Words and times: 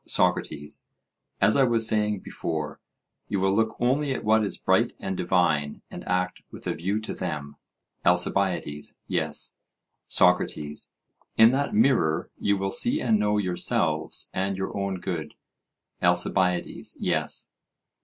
SOCRATES: 0.07 0.87
As 1.39 1.55
I 1.55 1.61
was 1.63 1.87
saying 1.87 2.21
before, 2.21 2.79
you 3.27 3.39
will 3.39 3.53
look 3.55 3.77
only 3.79 4.11
at 4.15 4.23
what 4.23 4.43
is 4.43 4.57
bright 4.57 4.93
and 4.99 5.15
divine, 5.15 5.83
and 5.91 6.03
act 6.07 6.41
with 6.49 6.65
a 6.65 6.73
view 6.73 6.99
to 7.01 7.13
them? 7.13 7.55
ALCIBIADES: 8.03 8.97
Yes. 9.05 9.57
SOCRATES: 10.07 10.93
In 11.37 11.51
that 11.51 11.75
mirror 11.75 12.31
you 12.39 12.57
will 12.57 12.71
see 12.71 12.99
and 12.99 13.19
know 13.19 13.37
yourselves 13.37 14.31
and 14.33 14.57
your 14.57 14.75
own 14.75 14.99
good? 14.99 15.35
ALCIBIADES: 16.01 16.97
Yes. 16.99 17.51